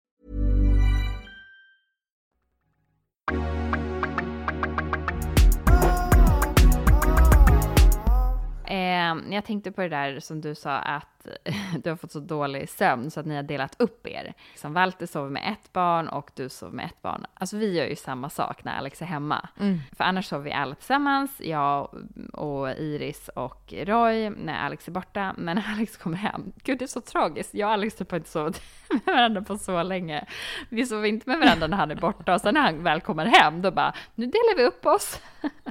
[8.71, 11.27] Eh, jag tänkte på det där som du sa att
[11.83, 14.33] du har fått så dålig sömn så att ni har delat upp er.
[14.51, 17.25] Liksom Walter sover med ett barn och du sover med ett barn.
[17.33, 19.49] Alltså vi gör ju samma sak när Alex är hemma.
[19.59, 19.79] Mm.
[19.97, 21.89] För annars sover vi alla tillsammans, jag
[22.33, 25.35] och Iris och Roy när Alex är borta.
[25.37, 27.53] Men när Alex kommer hem, gud det är så tragiskt.
[27.53, 30.25] Jag och Alex typ har inte sovit med varandra på så länge.
[30.69, 33.25] Vi sover inte med varandra när han är borta och sen när han väl kommer
[33.25, 35.21] hem då bara, nu delar vi upp oss.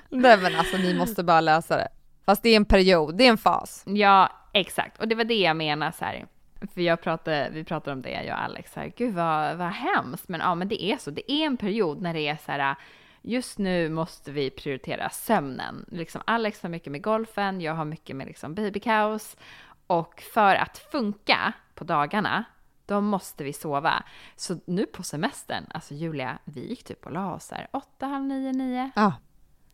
[0.08, 1.88] Nej men alltså ni måste bara lösa det.
[2.26, 3.84] Fast det är en period, det är en fas.
[3.86, 5.00] Ja, exakt.
[5.00, 6.26] Och det var det jag menade så här.
[6.74, 9.68] För jag pratade, vi pratade om det, jag och Alex, så här, gud vad, vad
[9.68, 10.28] hemskt.
[10.28, 11.10] Men ja, men det är så.
[11.10, 12.76] Det är en period när det är så här,
[13.22, 15.84] just nu måste vi prioritera sömnen.
[15.88, 19.36] Liksom Alex har mycket med golfen, jag har mycket med liksom babykaos.
[19.86, 22.44] Och för att funka på dagarna,
[22.86, 24.02] då måste vi sova.
[24.36, 28.24] Så nu på semestern, alltså Julia, vi gick typ och la oss här åtta, halv
[28.24, 28.90] nio, nio.
[28.94, 29.12] Ja,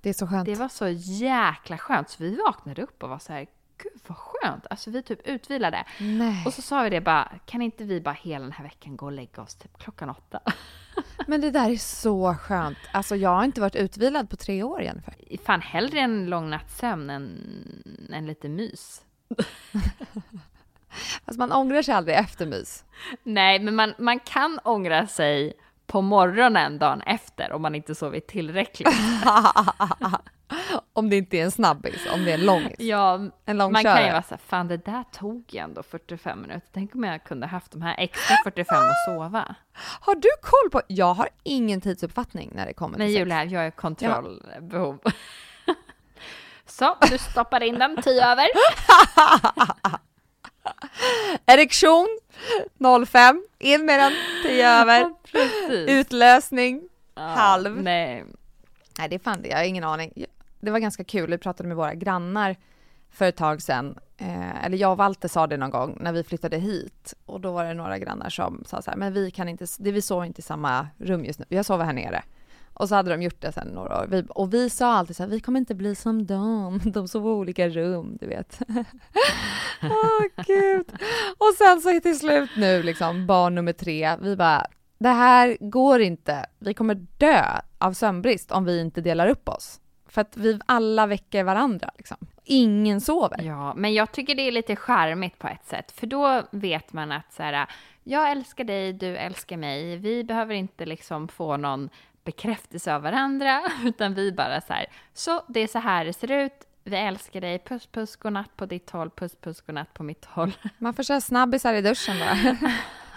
[0.06, 0.46] det är så skönt.
[0.46, 3.46] Det var så jäkla skönt, så vi vaknade upp och var så här,
[3.78, 4.66] gud vad skönt.
[4.70, 5.84] Alltså vi typ utvilade.
[6.00, 6.42] Nej.
[6.46, 9.06] Och så sa vi det bara, kan inte vi bara hela den här veckan gå
[9.06, 10.40] och lägga oss typ klockan åtta?
[11.26, 12.78] Men det där är så skönt.
[12.92, 15.14] Alltså jag har inte varit utvilad på tre år Jennifer.
[15.44, 17.52] Fan hellre en lång natts sömn än,
[18.12, 19.02] än lite mys.
[21.24, 22.84] Alltså man ångrar sig aldrig efter mys.
[23.22, 25.52] Nej, men man, man kan ångra sig
[25.86, 28.88] på morgonen dagen efter om man inte sovit tillräckligt.
[30.92, 32.76] om det inte är en snabbis, om det är en långis.
[32.78, 36.42] Ja, en man kan ju vara så här, fan det där tog ju ändå 45
[36.42, 36.68] minuter.
[36.72, 39.54] Tänk om jag kunde haft de här extra 45 att sova.
[40.00, 40.82] Har du koll på?
[40.88, 44.98] Jag har ingen tidsuppfattning när det kommer Nej till Julia, jag har kontrollbehov.
[46.66, 48.46] Så, du stoppar in den 10 över.
[51.46, 52.18] Erektion
[53.06, 55.14] 05, in med den 10 över.
[55.70, 57.82] Utlösning Ja, halv.
[57.82, 58.24] Nej.
[58.98, 59.48] Nej, det är fan det.
[59.48, 60.12] Jag har ingen aning.
[60.60, 61.30] Det var ganska kul.
[61.30, 62.56] Vi pratade med våra grannar
[63.10, 63.98] för ett tag sedan.
[64.16, 67.14] Eh, eller jag och Walter sa det någon gång när vi flyttade hit.
[67.26, 69.92] Och då var det några grannar som sa så här, men vi kan inte, det,
[69.92, 71.44] vi sover inte i samma rum just nu.
[71.48, 72.22] Jag sover här nere.
[72.78, 74.06] Och så hade de gjort det sen några år.
[74.08, 76.80] Vi, och vi sa alltid så här, vi kommer inte bli som dem.
[76.84, 78.58] De sov i olika rum, du vet.
[79.82, 80.92] Åh oh, gud.
[81.38, 84.66] Och sen så till slut nu liksom, barn nummer tre, vi bara,
[84.98, 86.46] det här går inte.
[86.58, 87.44] Vi kommer dö
[87.78, 89.80] av sömnbrist om vi inte delar upp oss.
[90.08, 92.16] För att vi alla väcker varandra liksom.
[92.44, 93.42] Ingen sover.
[93.42, 95.92] Ja, men jag tycker det är lite charmigt på ett sätt.
[95.92, 97.66] För då vet man att så här,
[98.04, 99.96] jag älskar dig, du älskar mig.
[99.96, 101.90] Vi behöver inte liksom få någon
[102.26, 106.30] bekräftelse av varandra, utan vi bara så här, så det är så här det ser
[106.30, 106.52] ut.
[106.84, 110.52] Vi älskar dig, puss puss godnatt på ditt håll, puss puss godnatt på mitt håll.
[110.78, 112.56] Man får köra snabbisar i duschen bara.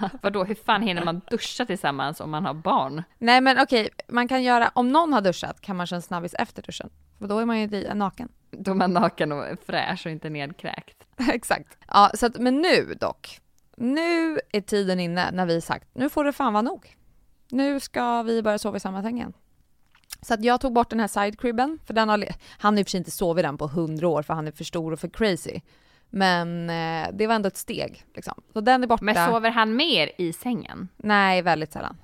[0.21, 3.03] Vadå, hur fan hinner man duscha tillsammans om man har barn?
[3.17, 6.33] Nej men okej, man kan göra, om någon har duschat kan man köra en snabbis
[6.33, 6.89] efter duschen.
[7.19, 8.29] För då är man ju naken.
[8.51, 11.03] Då är man naken och fräsch och inte nedkräkt.
[11.31, 11.77] Exakt.
[11.87, 13.39] Ja, så att, men nu dock.
[13.77, 16.95] Nu är tiden inne när vi sagt, nu får det fan vara nog.
[17.51, 19.33] Nu ska vi börja sova i samma säng igen.
[20.21, 22.25] Så att jag tog bort den här sidecribben, för den har,
[22.59, 24.51] han har i och för sig inte sovit den på hundra år för han är
[24.51, 25.59] för stor och för crazy.
[26.09, 28.05] Men eh, det var ändå ett steg.
[28.15, 28.41] Liksom.
[28.53, 29.03] Så den är borta.
[29.03, 30.87] Men sover han mer i sängen?
[30.97, 31.97] Nej, väldigt sällan.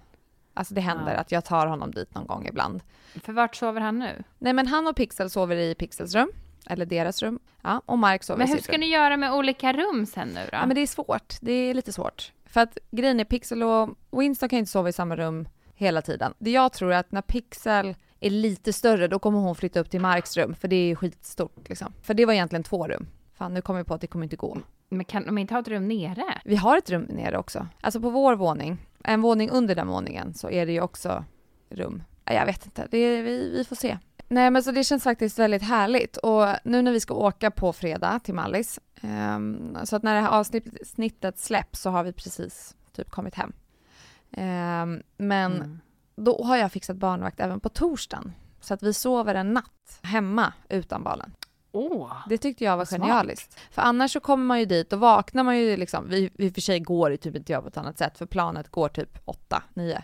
[0.53, 1.19] Alltså det händer Ja.
[1.19, 2.81] att jag tar honom dit någon gång ibland.
[3.23, 4.23] För vart sover han nu?
[4.37, 6.31] Nej men han och Pixel sover i Pixels rum.
[6.69, 7.39] Eller deras rum.
[7.61, 8.79] Ja, och Mark sover Men i hur sitt ska rum.
[8.79, 10.49] ni göra med olika rum sen nu då?
[10.51, 11.33] Ja men det är svårt.
[11.41, 12.31] Det är lite svårt.
[12.55, 16.33] För att grejen är Pixel och Winston kan inte sova i samma rum hela tiden.
[16.37, 19.89] Det jag tror är att när Pixel är lite större då kommer hon flytta upp
[19.89, 21.93] till Marks rum för det är skitstort liksom.
[22.01, 23.07] För det var egentligen två rum.
[23.33, 24.57] Fan nu kommer jag på att det kommer inte gå.
[24.89, 26.25] Men kan de inte ha ett rum nere?
[26.45, 27.67] Vi har ett rum nere också.
[27.81, 31.25] Alltså på vår våning, en våning under den våningen så är det ju också
[31.69, 32.03] rum.
[32.25, 33.97] Ja, Jag vet inte, det vi, vi får se.
[34.27, 37.73] Nej men så det känns faktiskt väldigt härligt och nu när vi ska åka på
[37.73, 42.75] fredag till Mallis ehm, så att när det här avsnittet släpps så har vi precis
[42.93, 43.53] typ kommit hem.
[44.31, 45.79] Ehm, men Mm.
[46.15, 50.53] då har jag fixat barnvakt även på torsdagen så att vi sover en natt hemma
[50.69, 51.31] utan barnen.
[51.71, 52.11] Åh!
[52.29, 53.01] Det tyckte jag var Smart.
[53.01, 53.59] genialiskt.
[53.71, 56.61] För annars så kommer man ju dit och vaknar man ju liksom, vi, vi för
[56.61, 59.63] sig går det typ inte jag på ett annat sätt för planet går typ 8,
[59.73, 60.03] 9.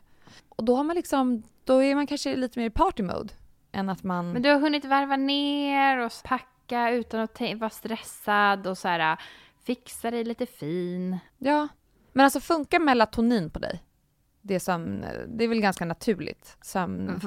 [0.49, 3.33] Och då har man liksom, då är man kanske lite mer i party mode
[3.71, 4.33] än att man...
[4.33, 9.17] Men du har hunnit varva ner och packa utan att vara stressad och så här
[9.63, 11.17] fixa dig lite fin.
[11.37, 11.67] Ja.
[12.13, 13.83] Men alltså funkar melatonin på dig?
[14.41, 17.21] Det är sömn, det är väl ganska naturligt sömn...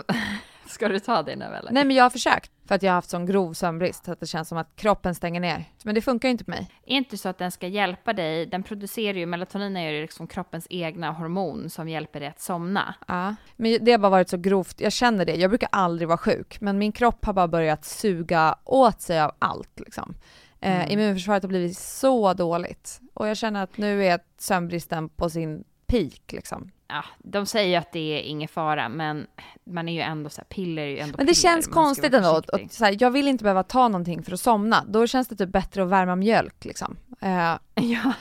[0.66, 1.72] Ska du ta det nu eller?
[1.72, 4.20] Nej men jag har försökt för att jag har haft sån grov sömnbrist så att
[4.20, 5.64] det känns som att kroppen stänger ner.
[5.84, 6.70] Men det funkar ju inte på mig.
[6.86, 10.26] Är inte så att den ska hjälpa dig, den producerar ju, melatonin är ju liksom
[10.26, 12.94] kroppens egna hormon som hjälper dig att somna.
[13.08, 14.80] Ja, men det har bara varit så grovt.
[14.80, 15.34] Jag känner det.
[15.34, 19.32] Jag brukar aldrig vara sjuk, men min kropp har bara börjat suga åt sig av
[19.38, 20.14] allt liksom.
[20.60, 20.90] Eh, Mm.
[20.90, 23.00] Immunförsvaret har blivit så dåligt.
[23.14, 26.70] Och jag känner att nu är sömnbristen på sin peak liksom.
[26.88, 29.26] Ja, de säger ju att det är ingen fara, men
[29.64, 31.42] man är ju ändå så här, piller är ju ändå Men det piller.
[31.50, 32.28] känns konstigt ändå.
[32.30, 34.84] Och, och, så här, jag vill inte behöva ta någonting för att somna.
[34.88, 36.96] Då känns det typ bättre att värma mjölk liksom.
[37.20, 38.12] Eh, Ja.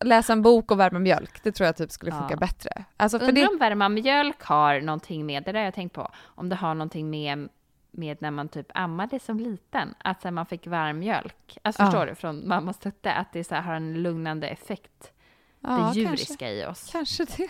[0.00, 2.18] läsa en bok och värma mjölk, det tror jag typ skulle Ja.
[2.18, 2.84] funka bättre.
[2.96, 6.48] Alltså Undrar det, om värma mjölk har någonting med, det där jag tänkt på, om
[6.48, 7.48] det har någonting med,
[7.90, 11.58] med när man typ ammade som liten, att så här, man fick varm mjölk.
[11.62, 11.86] Alltså Ja.
[11.86, 15.12] förstår du, från mammas tutte, att det så här, har en lugnande effekt.
[15.60, 16.88] ja, det djuriska kanske, i oss.
[16.92, 17.48] kanske det.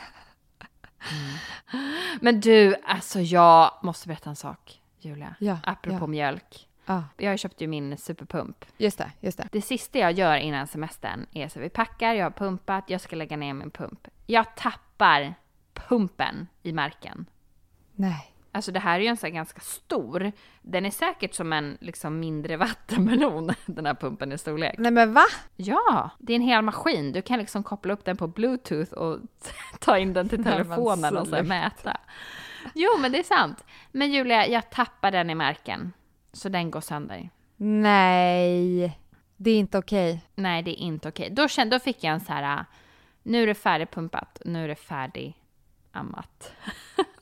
[2.20, 5.34] Men du, alltså jag måste berätta en sak, Julia.
[5.38, 6.07] Ja, Apropå ja.
[6.07, 6.68] mjölk.
[6.86, 8.64] Ja, Jag köpte ju min superpump.
[8.76, 9.48] just det, just det.
[9.52, 13.16] Det sista jag gör innan semestern är så vi packar, jag har pumpat, jag ska
[13.16, 14.09] lägga ner min pump.
[14.26, 15.34] Jag tappar
[15.74, 17.26] pumpen i marken.
[17.94, 18.32] Nej.
[18.57, 20.32] Alltså det här är ju en sån här ganska stor.
[20.62, 24.74] Den är säkert som en liksom mindre vattenmelon, den här pumpen i storlek.
[24.78, 25.24] Nej men va?
[25.57, 27.12] Ja, det är en hel maskin.
[27.12, 29.18] Du kan liksom koppla upp den på bluetooth och
[29.80, 31.42] ta in den till telefonen och sluta.
[31.42, 31.96] mäta.
[32.74, 33.64] Jo, men det är sant.
[33.92, 35.92] Men Julia, jag tappar den i marken.
[36.32, 37.30] Så den går sönder.
[37.57, 38.98] Nej.
[39.36, 40.24] Det är inte okej.
[40.34, 41.30] Nej, det är inte okej.
[41.30, 42.64] Då, kände, då fick jag en så här,
[43.22, 46.52] nu är det färdigpumpat, nu är det färdigammat.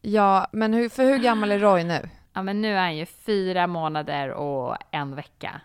[0.00, 2.08] Ja, men hur, för hur gammal är Roy nu?
[2.32, 5.60] Ja, men nu är han ju fyra månader och en vecka.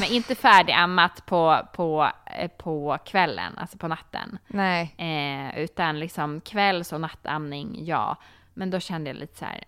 [0.00, 4.38] Men inte färdigammat på, på, eh, på kvällen, alltså på natten.
[4.46, 4.94] Nej.
[4.98, 8.16] Eh, utan liksom kvälls och nattamning, ja.
[8.54, 9.64] Men då kände jag lite så här,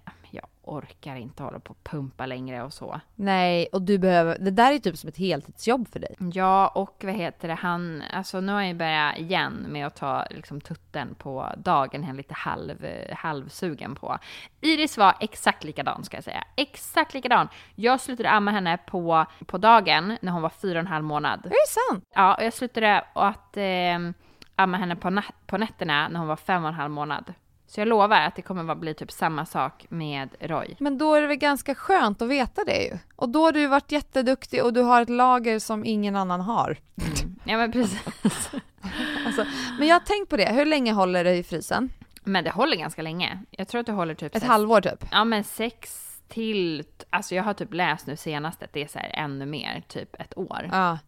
[0.76, 3.00] orkar inte hålla på och pumpa längre och så.
[3.14, 6.16] Nej, och du behöver, det där är typ som ett heltidsjobb för dig.
[6.32, 10.24] Ja, och vad heter det, han, alltså nu har jag börjat igen med att ta
[10.30, 14.18] liksom tutten på dagen, han är lite halv, halvsugen på.
[14.60, 17.48] Iris var exakt likadan ska jag säga, exakt likadan.
[17.74, 21.46] Jag slutade amma henne på, på dagen när hon var fyra och en halv månad.
[21.46, 22.04] Är det sant?
[22.14, 23.98] Ja, och jag slutade att eh,
[24.56, 27.34] amma henne på, nat- på nätterna när hon var fem och en halv månad.
[27.68, 30.76] Så jag lovar att det kommer att bli typ samma sak med Roy.
[30.78, 32.98] Men då är det väl ganska skönt att veta det ju.
[33.16, 36.76] Och då har du varit jätteduktig och du har ett lager som ingen annan har.
[37.44, 38.00] Ja men precis.
[39.26, 39.44] Alltså,
[39.78, 41.90] men jag har tänkt på det, hur länge håller det i frysen?
[42.24, 43.38] Men det håller ganska länge.
[43.50, 45.04] Jag tror att det håller typ Ett sex- halvår typ?
[45.10, 48.98] Ja men sex till, alltså jag har typ läst nu senast att det är så
[48.98, 50.68] här ännu mer, typ ett år.
[50.72, 50.98] Ja.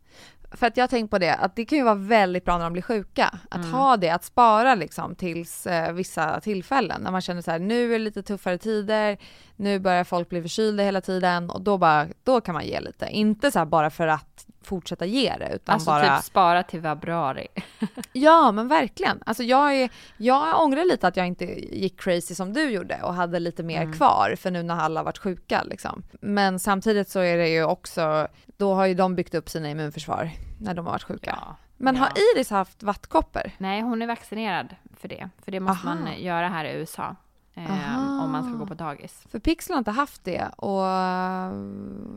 [0.52, 2.64] För att jag har tänkt på det, att det kan ju vara väldigt bra när
[2.64, 3.38] de blir sjuka.
[3.50, 3.72] Att Mm.
[3.72, 7.02] ha det, att spara liksom tills eh, vissa tillfällen.
[7.02, 9.18] När man känner så här, nu är det lite tuffare tider,
[9.56, 13.06] nu börjar folk bli förkylda hela tiden och då bara, då kan man ge lite.
[13.06, 16.16] Inte så bara för att fortsätta ge det, utan Alltså bara...
[16.16, 17.46] typ spara till februari.
[18.12, 19.22] Ja, men verkligen.
[19.26, 21.44] Alltså jag, är, jag ångrar lite att jag inte
[21.76, 23.92] gick crazy som du gjorde och hade lite mer Mm.
[23.92, 26.02] kvar för nu när alla varit sjuka liksom.
[26.20, 28.28] Men samtidigt så är det ju också,
[28.60, 31.38] då har ju de byggt upp sina immunförsvar när de har varit sjuka.
[31.40, 31.56] Ja.
[31.76, 32.02] Men ja.
[32.02, 33.50] har Iris haft vattkoppor?
[33.58, 35.28] Nej, hon är vaccinerad för det.
[35.44, 36.00] För det måste Aha.
[36.00, 37.16] man göra här i USA.
[37.54, 39.24] Eh, om man ska gå på dagis.
[39.30, 41.52] För Pixel har inte haft det och eh,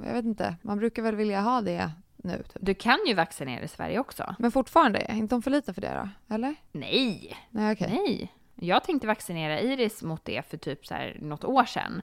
[0.06, 2.58] jag vet inte, man brukar väl vilja ha det nu typ.
[2.62, 4.36] Du kan ju vaccinera i Sverige också.
[4.39, 5.94] Men fortfarande, är inte de för lite för det
[6.28, 6.36] då?
[6.36, 6.56] Eller?
[6.72, 7.89] Nej, Nej okej.
[7.91, 8.32] nej.
[8.56, 12.02] Jag tänkte vaccinera Iris mot det för typ så här något år sedan.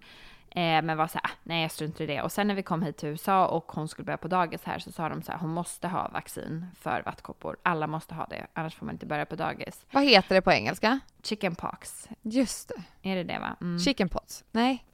[0.51, 2.23] Eh, men var så här, ah, nej jag struntar i det.
[2.23, 4.79] Och sen när vi kom hit till USA och hon skulle börja på dagis här
[4.79, 7.57] så sa de så här, hon måste ha vaccin för vattkoppor.
[7.63, 9.85] Alla måste ha det, annars får man inte börja på dagis.
[9.93, 11.01] Vad heter det på engelska?
[11.23, 13.11] Chicken pox, Just det.
[13.11, 13.57] är det det va?
[13.61, 13.79] Mm.
[13.79, 14.45] Chicken pots?
[14.53, 14.85] Nej.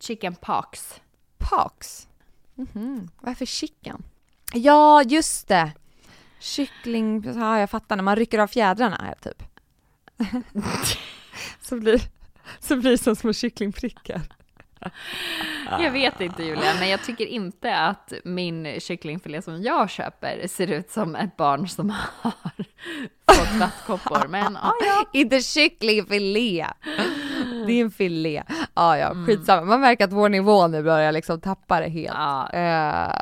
[0.00, 1.00] Chicken pox.
[1.38, 2.08] Pox?
[2.54, 3.08] Mhm.
[3.20, 4.02] Varför chicken?
[4.52, 5.72] Ja, just det.
[6.40, 9.42] Kyckling, ja jag fattar, när man rycker av fjädrarna här typ.
[11.60, 12.02] så blir
[12.60, 14.20] så blir det som små kycklingprickar.
[15.70, 20.72] Jag vet inte Julia, men jag tycker inte att min kycklingfilé som jag köper ser
[20.72, 22.32] ut som ett barn som har
[23.34, 24.28] fått vattkoppor.
[24.28, 26.66] Men ah, ja, Inte kycklingfilé.
[27.66, 28.42] Det är en filé.
[28.74, 29.62] Ja, ja, skitsamma.
[29.66, 32.14] Man märker att vår nivå nu börjar liksom tappa det helt.
[32.14, 32.50] ja.
[32.50, 33.12] Eh,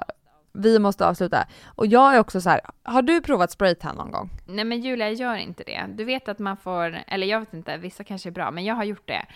[0.58, 1.46] vi måste avsluta.
[1.66, 4.30] Och jag är också så här, har du provat spraytan någon gång?
[4.46, 5.84] Nej men Julia, gör inte det.
[5.88, 8.74] Du vet att man får, eller jag vet inte, vissa kanske är bra, men jag
[8.74, 9.26] har gjort det.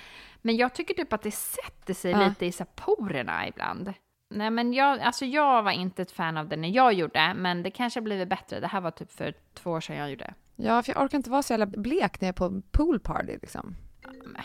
[0.43, 2.29] Men jag tycker typ att det sätter sig Ja.
[2.29, 3.93] lite i så porerna ibland.
[4.35, 7.63] Nej men jag, alltså jag var inte ett fan av det när jag gjorde, men
[7.63, 8.61] det kanske har blivit bättre.
[8.61, 10.35] Det här var typ för två år sedan jag gjorde.
[10.57, 13.77] Ja, för jag orkar inte vara så jävla blek när jag är på poolparty liksom.
[14.25, 14.43] men.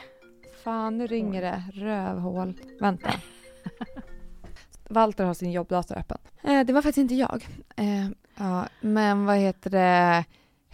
[0.64, 1.64] Fan, nu ringer det.
[1.74, 2.54] Rövhål.
[2.80, 3.10] Vänta.
[4.90, 6.18] Walter har sin jobbdator öppen.
[6.44, 7.46] Eh, det var faktiskt inte jag.
[7.76, 10.26] Eh, ja, men vad heter det?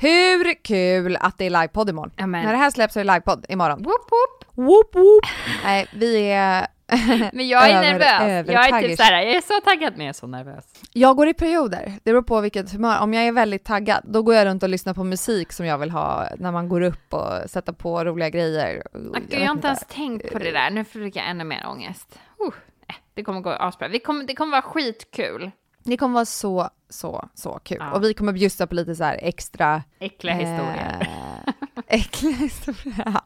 [0.01, 2.11] Hur kul att det är livepodd imorgon.
[2.15, 3.83] Ja, men- När det här släpps så är det livepodd imorgon.
[3.83, 4.67] Woop woop!
[4.67, 5.23] Whoop whoop!
[5.63, 6.67] Nej, vi är
[7.33, 8.47] Men jag är Över- nervös.
[8.53, 10.65] Jag är typ såhär, jag är så taggad men jag är så nervös.
[10.93, 11.93] Jag går i perioder.
[12.03, 12.99] Det beror på vilket humör.
[12.99, 15.77] Om jag är väldigt taggad, då går jag runt och lyssnar på musik som jag
[15.77, 18.83] vill ha när man går upp och sätter på roliga grejer.
[18.93, 20.69] Jag jag har inte ens tänkt på det där.
[20.69, 22.19] Nu fick jag ännu mer ångest.
[22.41, 22.53] Uh,
[22.87, 23.87] eh, det kommer gå asbra.
[23.87, 25.51] Vi kommer, det kommer vara skitkul.
[25.83, 27.77] Det kommer vara så, så, så kul.
[27.79, 27.91] Ja.
[27.91, 29.83] Och vi kommer bjussa på lite så här extra...
[29.99, 31.07] Äckliga historier.
[31.47, 31.53] Eh,
[31.87, 33.17] äckliga historier.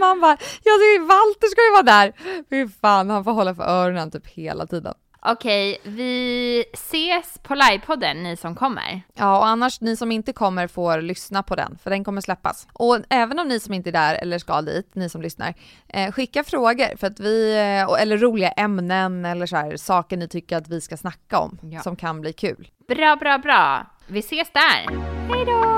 [0.00, 2.12] Man bara, jag tycker Walter ska ju vara där.
[2.50, 4.94] Fy fan, han får hålla för öronen typ hela tiden.
[5.22, 9.02] Okej, vi ses på livepodden, ni som kommer.
[9.14, 12.66] Ja, och annars ni som inte kommer får lyssna på den, för den kommer släppas.
[12.72, 15.54] Och även om ni som inte är där eller ska dit, ni som lyssnar,
[15.88, 20.28] eh, skicka frågor för att vi, eh, eller roliga ämnen eller så här, saker ni
[20.28, 21.80] tycker att vi ska snacka om Ja.
[21.80, 22.68] som kan bli kul.
[22.88, 23.86] Bra, bra, bra.
[24.06, 24.86] Vi ses där.
[25.34, 25.77] Hej då!